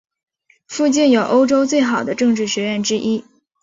[0.67, 3.23] 附近有欧洲最好的政治学院之一。